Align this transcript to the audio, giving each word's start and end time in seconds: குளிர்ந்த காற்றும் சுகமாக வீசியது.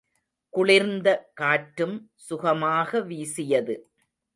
குளிர்ந்த 0.53 1.07
காற்றும் 1.33 1.95
சுகமாக 2.15 3.01
வீசியது. 3.01 3.75